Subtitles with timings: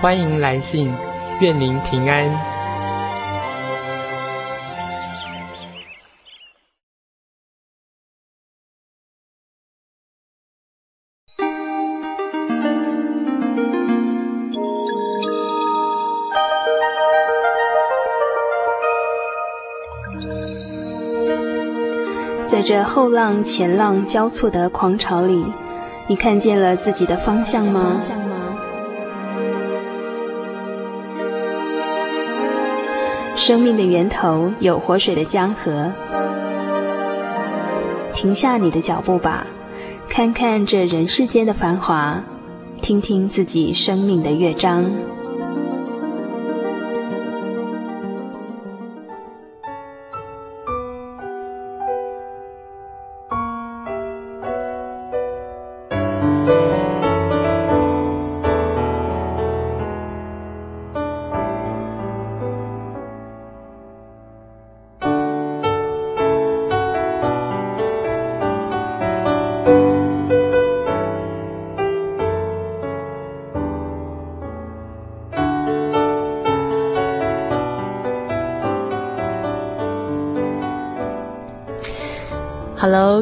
[0.00, 0.94] 欢迎来信，
[1.40, 2.30] 愿您平安。
[22.46, 25.44] 在这后浪前浪交错的狂潮里，
[26.06, 28.00] 你看见了自己的方向吗？
[33.38, 35.92] 生命的源头有活水的江河，
[38.12, 39.46] 停下你的脚步吧，
[40.08, 42.20] 看看这人世间的繁华，
[42.82, 44.84] 听听自己生命的乐章。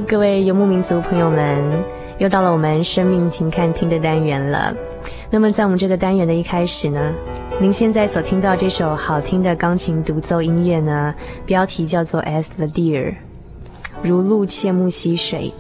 [0.09, 1.85] 各位游牧民族朋友们，
[2.19, 4.73] 又到了我们生命停看听的单元了。
[5.33, 7.13] 那么在我们这个单元的一开始呢，
[7.61, 11.13] 您现在所听到这首好听的钢琴独奏音乐呢，
[11.45, 13.11] 标题叫做《As the Deer》，
[14.01, 15.53] 如鹿切慕溪水。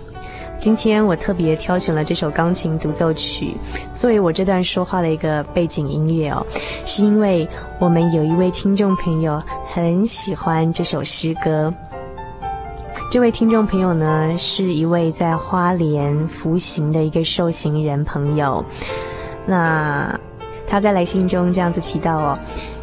[0.58, 3.54] 今天我特别挑选了这首钢琴独奏曲
[3.92, 6.46] 作为我这段说话的一个背景音乐哦，
[6.84, 7.46] 是因为
[7.80, 11.74] 我们有一位听众朋友很喜欢这首诗歌。
[13.08, 18.64] 这位听众朋友呢，是一位在花莲服刑的一个受刑人朋友。
[19.46, 20.18] 那
[20.66, 22.38] 他在来信中这样子提到哦，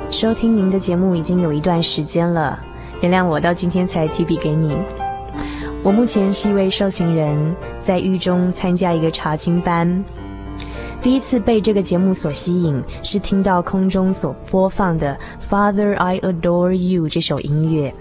[0.09, 2.57] 收听您的节目已经有一段时间了，
[3.01, 4.78] 原谅我到今天才提笔给你。
[5.83, 10.03] 我目前是一位受刑人，在狱中参加一个查经班。
[11.01, 15.17] 第一次被这个节目所吸引，是听到空中所播放的
[15.51, 17.94] 《Father I Adore You》这首音乐。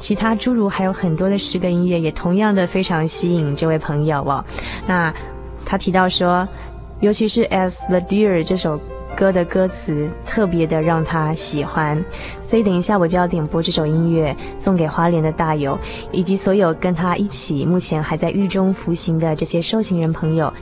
[0.00, 4.42] 其他诸如还有很多的诗歌音乐，也同样的非常吸引这位朋友哦。
[4.86, 5.14] 那
[5.64, 6.48] 他提到说，
[7.00, 8.80] 尤其是《As the Deer》这首
[9.14, 12.02] 歌的歌词特别的让他喜欢，
[12.40, 15.78] 所以等一下我就要点播这首音乐送给花莲的大友，
[16.10, 20.52] 以及所有跟他一起目前还在狱中服刑的这些受刑人朋友。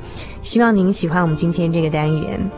[0.43, 2.51] 希望您喜欢我们今天这个单元，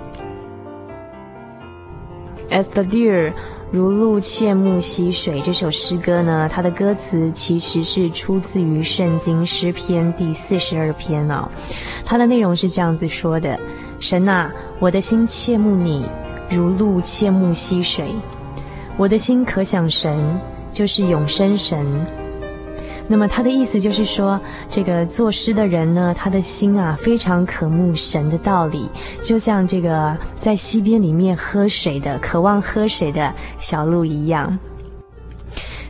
[2.58, 3.28] 《As the Deer》。
[3.72, 11.48] 如露切慕溪水这首诗歌呢，它的歌词其实是出自于圣经诗篇第四十二篇哦。
[12.04, 13.56] 它的内容是这样子说的：
[14.00, 16.04] 神啊，我的心切慕你，
[16.50, 18.08] 如露切慕溪水。
[18.97, 20.19] 我的心可想神，
[20.72, 21.87] 就是永生神。
[23.12, 24.41] 那么他的意思就是说，
[24.71, 28.88] 这个作诗的人呢，他的心啊非常渴慕神的道理，
[29.21, 34.56] 就像这个在溪边里面喝水的、渴望喝水的小鹿一样。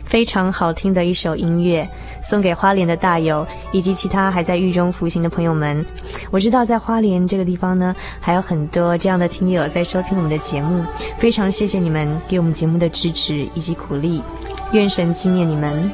[0.07, 1.87] 非常好听的一首音乐，
[2.23, 5.85] 送给花莲的大友以及其他还在狱中服刑的朋友们。
[6.31, 10.83] 我知道在花莲这个地方呢，还有很多这样的听友在收听我们的节目，
[11.19, 14.23] 非常谢谢你们给我们节目的支持以及鼓励，
[14.73, 15.93] 愿神纪念你们。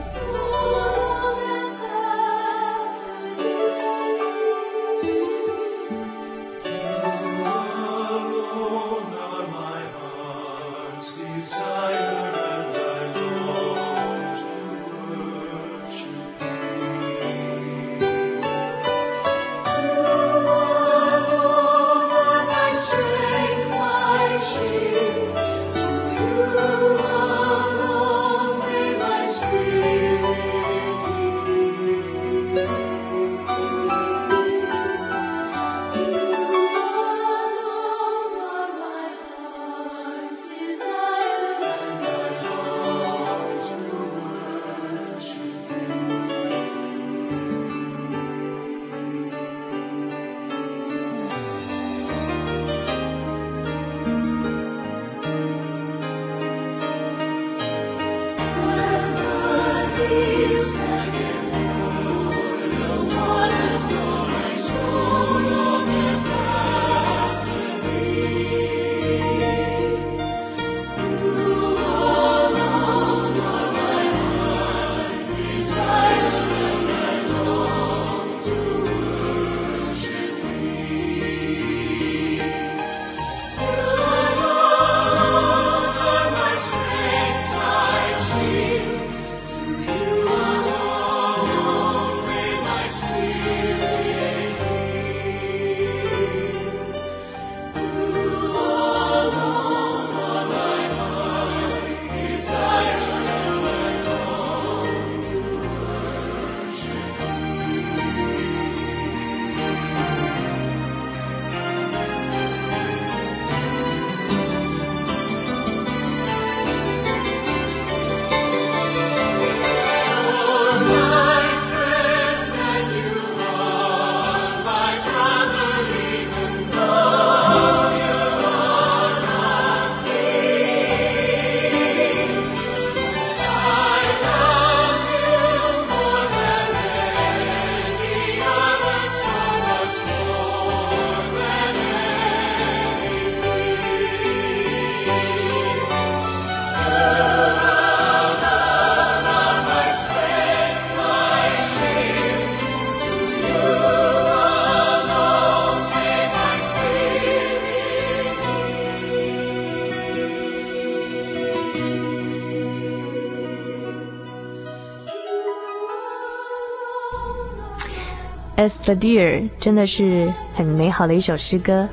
[168.57, 171.87] As the Deer 真的是很美好的一首诗歌。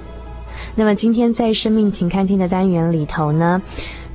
[0.76, 3.62] 那么今天在生命停看听的单元里头呢，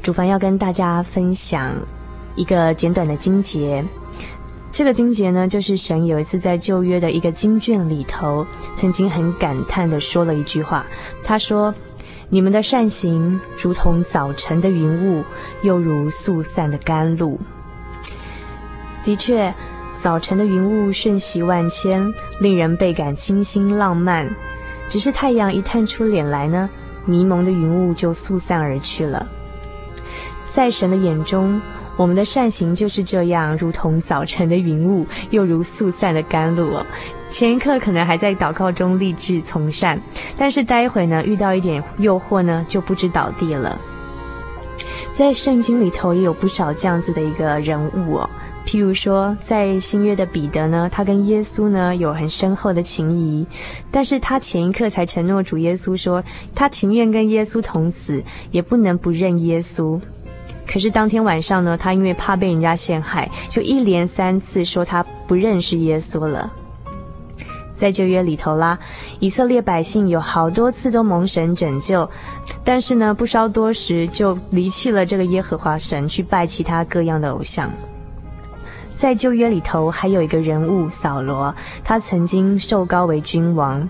[0.03, 1.75] 主凡要跟大家分享
[2.37, 3.85] 一个简短的经节。
[4.73, 8.47] 这个经节呢，就是神有一次在旧约的一个经卷里头，
[8.77, 10.87] 曾经很感叹地说了一句话。
[11.23, 11.75] 他说
[12.31, 15.23] ：“你们的善行如同早晨的云雾，
[15.61, 17.39] 又如速散的甘露。”
[19.05, 19.53] 的确。
[20.01, 24.33] 早晨的云雾瞬息万千，令人倍感清新浪漫。
[24.89, 26.71] 只是太阳一探出脸来呢，
[27.05, 29.27] 迷蒙的云雾就速散而去了。
[30.49, 31.61] 在神的眼中，
[31.97, 36.77] 我们的善行就是这样，如同早晨的云雾，又如速散的甘露。
[37.29, 40.01] 前一刻可能还在祷告中立志从善，
[40.37, 43.77] 但是待会呢，遇到一点诱惑呢，就不知倒地了。
[45.13, 48.31] 在圣经里头也有不少这样子的一个人物哦。
[48.69, 53.47] 譬如说，在新约的彼得呢，他跟耶稣呢有很深厚的情谊，
[53.91, 56.23] 但是他前一刻才承诺主耶稣说，
[56.55, 59.99] 他情愿跟耶稣同死，也不能不认耶稣。
[60.67, 66.53] 可是当天晚上呢，他因为怕被人家陷害，就一连三次说他不认识耶稣了。
[67.75, 68.79] 在旧约里头啦，
[69.19, 72.07] 以色列百姓有好多次都蒙神拯救，
[72.63, 77.71] 但是呢，不稍多时就离弃了这个耶和华神，去拜其他各样的偶像。
[78.99, 83.89] 在旧约里头，还有一个人物扫罗，他曾经受高为君王，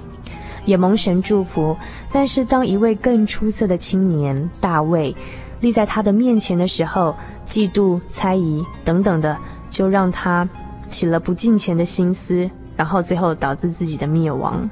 [0.67, 1.75] 也蒙神祝福。
[2.13, 5.17] 但是，当一位更出色的青年大卫
[5.61, 7.17] 立在他的面前的时候，
[7.47, 9.35] 嫉妒、猜疑等等的，
[9.71, 10.47] 就让他
[10.91, 14.69] 起了不敬虔的心思，然后最后导致自己的灭亡。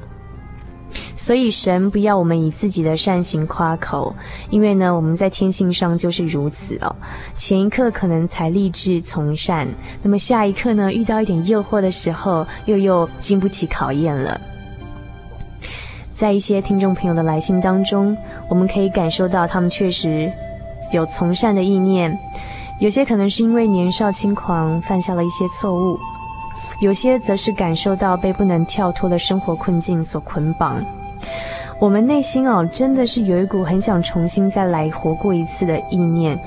[1.17, 4.15] 所以，神不要我们以自己的善行夸口，
[4.51, 6.95] 因为呢，我们在天性上就是如此哦。
[7.35, 9.67] 前一刻可能才立志从善，
[10.03, 14.39] 那么下一刻呢，遇到一点诱惑的时候，又又经不起考验了。
[16.13, 18.17] 在一些听众朋友的来信当中，
[18.49, 20.31] 我们可以感受到他们确实
[20.93, 22.17] 有从善的意念，
[22.79, 25.99] 有些可能是因为年少轻狂犯下了一些错误。
[26.81, 30.85] 有些则是感受到被不能跳脱的生活困境所捆绑，
[31.79, 36.39] 我们内心哦，真的是有一股很想重新再来活过一次的意念。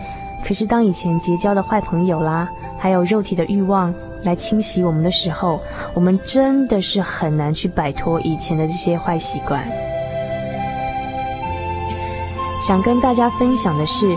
[0.44, 5.60] 可是当以前结交的坏朋友啦，还有肉体的欲望来侵袭我们的时候，
[5.94, 9.68] 我们真的是很难去摆脱以前的这些坏习惯。
[12.62, 14.16] 想跟大家分享的是，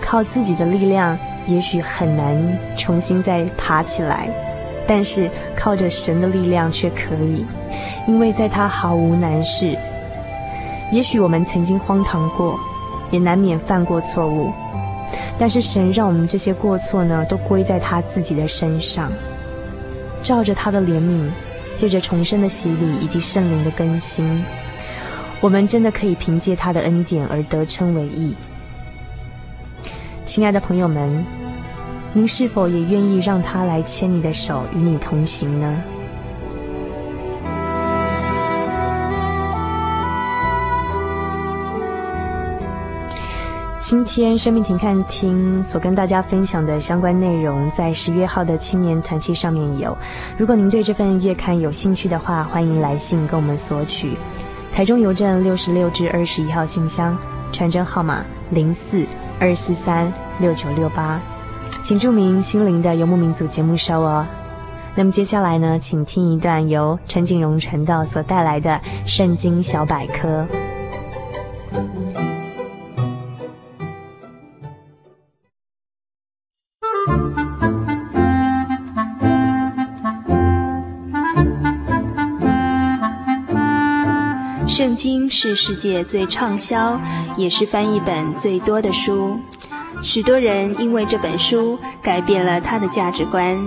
[0.00, 4.28] 靠自己的力量，也许很难重新再爬起来。
[4.88, 7.44] 但是靠着神的力量却可以，
[8.06, 9.76] 因为在他毫无难事。
[10.90, 12.58] 也许我们曾经荒唐过，
[13.10, 14.50] 也难免犯过错误，
[15.38, 19.12] 但是神让我们这些过错呢，都归在他自己的身上，
[20.22, 21.28] 照着他的怜悯，
[21.76, 24.42] 借着重生的洗礼以及圣灵的更新，
[25.42, 28.34] 我们真的可以凭借他的恩典而得称为义。
[30.24, 31.47] 亲爱的朋友们。
[32.14, 35.82] 您是否也愿意让他来牵你的手，与你同行呢？
[43.80, 49.96] 今天生命停看听所跟大家分享的相关内容，在十月号的青年团契上面有。
[50.36, 54.16] 如果您对这份月刊有兴趣的话，欢迎来信跟我们索取。
[54.72, 57.16] 台中邮政六十六至二十一号信箱，
[57.52, 59.06] 传真号码零四
[59.38, 61.20] 二四三六九六八。
[61.82, 64.26] 请注明心灵的游牧民族节目收哦。
[64.94, 68.70] 那么接下来呢，请听一段由陈景荣传道所带来的
[69.06, 70.46] 《圣经小百科》。
[84.66, 87.00] 圣经是世界最畅销，
[87.36, 89.38] 也是翻译本最多的书。
[90.02, 93.58] 许多人因为这本书改变了他的价值观。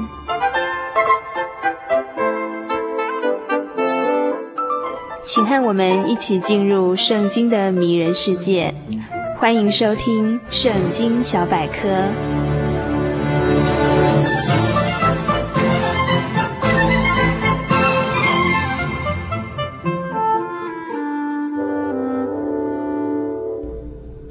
[5.23, 8.73] 请和我们一起进入圣经的迷人世界，
[9.37, 11.87] 欢迎收听《圣经小百科》。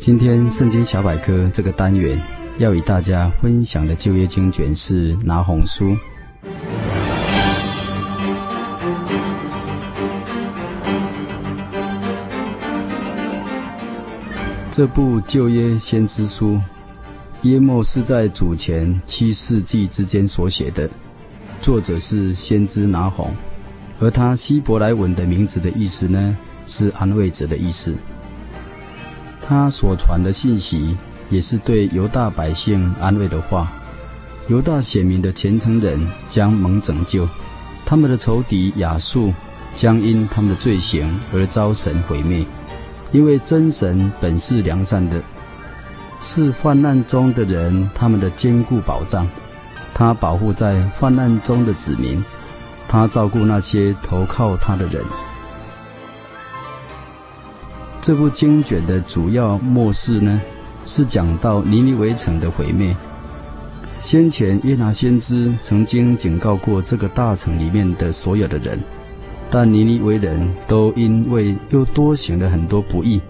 [0.01, 2.19] 今天圣经小百科这个单元
[2.57, 5.95] 要与大家分享的旧约经卷是拿红书。
[14.71, 16.59] 这部旧约先知书，
[17.43, 20.89] 约莫是在主前七世纪之间所写的，
[21.61, 23.31] 作者是先知拿红，
[24.01, 26.35] 而他希伯来文的名字的意思呢，
[26.67, 27.95] 是安慰者的意思。
[29.51, 30.97] 他所传的信息，
[31.29, 33.73] 也是对犹大百姓安慰的话。
[34.47, 37.27] 犹大显明的虔诚人将蒙拯救，
[37.85, 39.35] 他们的仇敌亚述
[39.75, 42.47] 将因他们的罪行而遭神毁灭。
[43.11, 45.21] 因为真神本是良善的，
[46.23, 49.27] 是患难中的人他们的坚固保障。
[49.93, 52.25] 他保护在患难中的子民，
[52.87, 55.05] 他照顾那些投靠他的人。
[58.01, 60.41] 这部经卷的主要末世呢，
[60.85, 62.97] 是讲到尼尼微城的毁灭。
[64.01, 68.81] 先前约拿先知曾经警告过这个大城里面的所有的人，
[69.51, 73.21] 但尼尼微人都因为又多行了很多不义，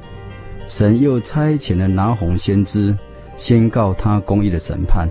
[0.69, 2.97] 神又差遣了拿鸿先知
[3.37, 5.09] 宣告他公义的审判，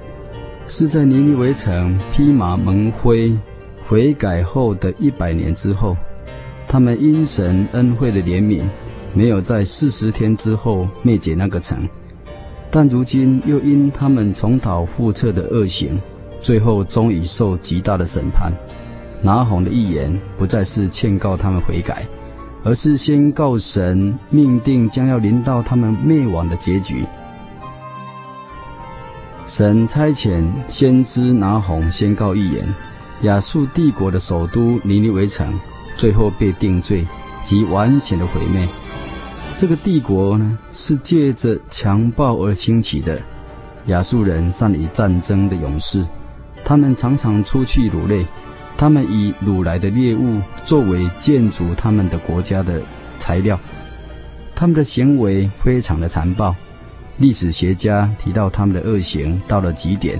[0.68, 3.38] 是在尼尼微城披麻蒙灰
[3.86, 5.98] 悔改后的一百年之后，
[6.66, 8.62] 他们因神恩惠的怜悯。
[9.13, 11.88] 没有在四十天之后灭绝那个城，
[12.70, 16.00] 但如今又因他们重蹈覆辙的恶行，
[16.42, 18.51] 最后终于受极大的审判。
[19.22, 22.08] 拿红的预言不再是劝告他们悔改，
[22.63, 27.04] 而是宣告神命定将要临到他们灭亡的结局。
[29.46, 32.74] 神差遣先知拿红宣告预言，
[33.24, 35.60] 亚述帝国的首都尼尼微城
[35.98, 37.04] 最后被定罪
[37.42, 38.66] 及完全的毁灭。
[39.60, 43.22] 这个帝国呢，是借着强暴而兴起的。
[43.88, 46.01] 亚述人善于战争的勇士，
[46.63, 48.25] 他们常常出去掳掠，
[48.78, 52.82] 他们以掳来的猎物作为建筑他们的国家的
[53.18, 53.60] 材料。
[54.56, 56.56] 他们的行为非常的残暴。
[57.18, 60.18] 历史学家提到他们的恶行到了极点，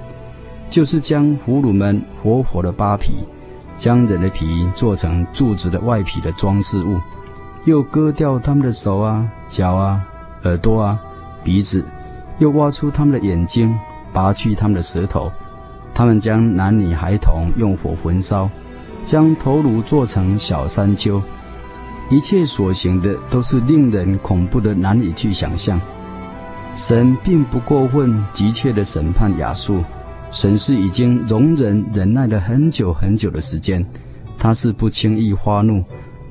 [0.70, 3.14] 就是将俘虏们活活的扒皮，
[3.78, 7.00] 将人的皮做成柱子的外皮的装饰物。
[7.70, 10.02] 又割掉他们的手啊、脚啊、
[10.44, 11.00] 耳朵啊、
[11.44, 11.86] 鼻子，
[12.40, 13.74] 又挖出他们的眼睛，
[14.12, 15.32] 拔去他们的舌头。
[15.94, 18.50] 他们将男女孩童用火焚烧，
[19.04, 21.22] 将头颅做成小山丘。
[22.10, 25.80] 一切所行的都是令人恐怖的，难以去想象。
[26.74, 29.82] 神并不过分急切地审判亚述，
[30.32, 33.86] 神是已经容忍忍耐了很久很久的时间，
[34.40, 35.82] 他是不轻易发怒。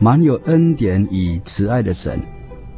[0.00, 2.20] 满有恩典与慈爱的神，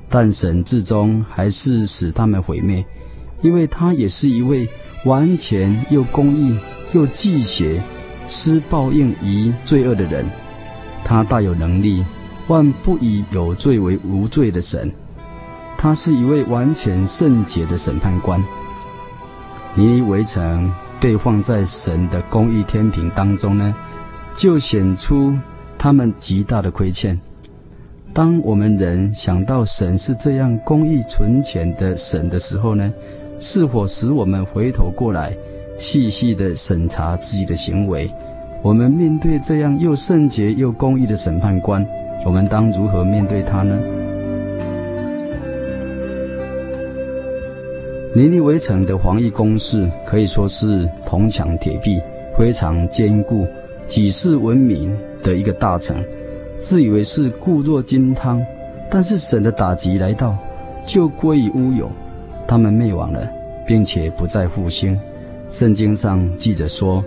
[0.08, 2.82] 但神至终还是使他们毁灭，
[3.42, 4.66] 因为他也是一位
[5.04, 6.58] 完全又公义
[6.92, 7.82] 又忌邪、
[8.26, 10.24] 施报应于罪恶的人。
[11.04, 12.02] 他大有能力，
[12.48, 14.90] 万不以有罪为无罪的神。
[15.76, 18.42] 他是一位完全圣洁的审判官。
[19.74, 23.74] 尼尼微城被放在神的公义天平当中呢，
[24.34, 25.36] 就显出。
[25.82, 27.18] 他们极大的亏欠。
[28.12, 32.92] 当我们人想到神是这样公义存钱的神的时候呢，
[33.38, 35.34] 是否使我们回头过来，
[35.78, 38.06] 细细的审查自己的行为？
[38.60, 41.82] 我们面对这样又圣洁又公义的审判官，
[42.26, 43.74] 我们当如何面对他呢？
[48.14, 51.98] 尼尼微城的防御工事可以说是铜墙铁壁，
[52.36, 53.46] 非常坚固，
[53.90, 54.96] 举世闻名。
[55.22, 56.02] 的一个大城，
[56.62, 58.42] 自以为是固若金汤，
[58.90, 60.34] 但是神的打击来到，
[60.86, 61.90] 就归于乌有，
[62.48, 63.28] 他们灭亡了，
[63.66, 64.98] 并且不再复兴。
[65.50, 67.04] 圣经上记着说：“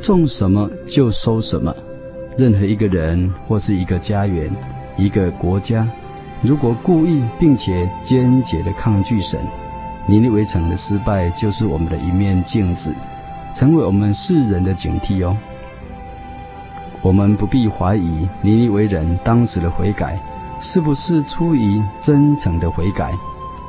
[0.00, 1.76] 种什么就收什么。”
[2.38, 4.50] 任何一个人或是一个家园、
[4.96, 5.86] 一个国家，
[6.40, 9.38] 如果故意并且坚决地抗拒神，
[10.06, 12.94] 尼尼微城的失败就是我们的一面镜子，
[13.54, 15.36] 成为我们世人的警惕哦。
[17.02, 20.20] 我们不必怀疑尼尼微人当时的悔改
[20.60, 23.10] 是不是出于真诚的悔改，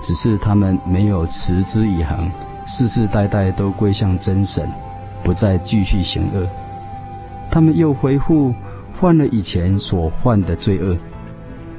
[0.01, 2.29] 只是他们没有持之以恒，
[2.65, 4.69] 世世代代都归向真神，
[5.23, 6.45] 不再继续行恶。
[7.49, 8.53] 他们又恢复
[8.93, 10.97] 犯了以前所犯的罪恶。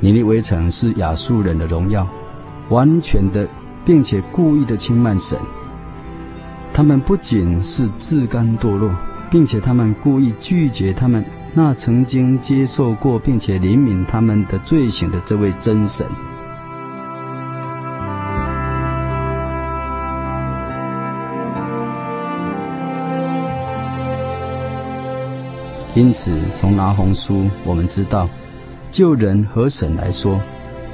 [0.00, 2.08] 尼尼微城是亚述人的荣耀，
[2.70, 3.46] 完全的
[3.84, 5.38] 并且故意的轻慢神。
[6.72, 8.90] 他们不仅是自甘堕落，
[9.30, 11.22] 并且他们故意拒绝他们。
[11.54, 16.06] 那曾经接受过并且怜悯他们的罪行的这位真神，
[25.94, 28.26] 因此从拿红书我们知道，
[28.90, 30.40] 就人和神来说，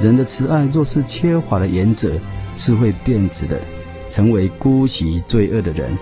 [0.00, 2.10] 人的慈爱若是缺乏了原则，
[2.56, 3.60] 是会变质的，
[4.08, 5.96] 成为姑息罪恶的人。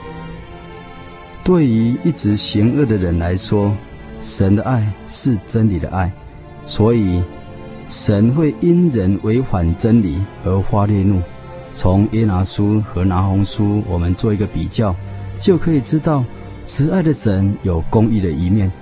[1.45, 3.77] 对于一直行恶的人来说，
[4.21, 6.13] 神的爱是真理的爱，
[6.65, 7.23] 所以
[7.89, 11.21] 神会因人违反真理而发烈怒。
[11.75, 14.97] 从耶拿书和拿红书，我们做一个比较，
[15.39, 16.25] 就可以知道，
[16.65, 18.73] 慈爱的神有公义的一面，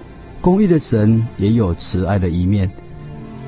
[0.40, 2.70] 公义的神也有慈爱的一面。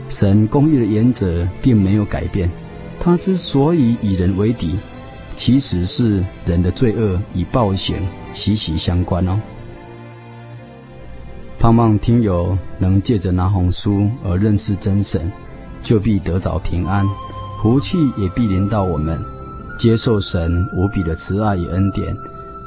[0.09, 2.51] 神公义的原则并没有改变，
[2.99, 4.79] 他之所以与人为敌，
[5.35, 7.97] 其实是人的罪恶与暴行
[8.35, 9.41] 息息相关哦。
[11.59, 15.31] 盼望听友能借着拿红书而认识真神，
[15.83, 17.07] 就必得着平安，
[17.61, 19.19] 福气也必临到我们。
[19.79, 22.15] 接受神无比的慈爱与恩典，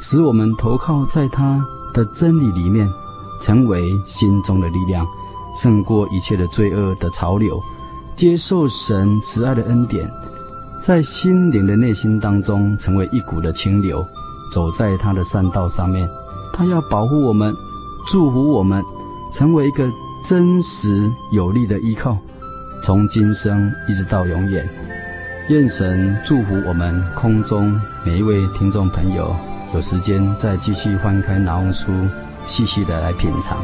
[0.02, 2.88] 使我们投靠在他的真理里面，
[3.42, 5.08] 成为心中的力量，
[5.56, 7.60] 胜过一切的罪恶的潮流。
[8.16, 10.12] 接受神慈爱的恩典，
[10.82, 14.06] 在心灵的内心当中成为一股的清流，
[14.52, 16.10] 走在他的善道上面。
[16.52, 17.56] 他要保护我们，
[18.10, 18.84] 祝福我们，
[19.32, 19.88] 成为一个
[20.24, 22.18] 真实有力的依靠，
[22.82, 24.68] 从今生一直到永远。
[25.48, 29.36] 愿神祝福我们空中每一位听众朋友，
[29.76, 31.92] 有时间再继续翻开拿红书，
[32.48, 33.64] 细细的来品尝。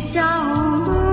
[0.00, 0.20] 小
[0.84, 1.07] 路。